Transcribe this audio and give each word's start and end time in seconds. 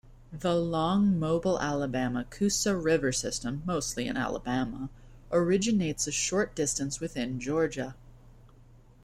The 0.33 0.55
long 0.55 1.19
Mobile-Alabama-Coosa 1.19 2.75
River 2.75 3.11
system, 3.11 3.61
mostly 3.67 4.07
in 4.07 4.17
Alabama, 4.17 4.89
originates 5.31 6.07
a 6.07 6.11
short 6.11 6.55
distance 6.55 6.99
within 6.99 7.39
Georgia. 7.39 7.93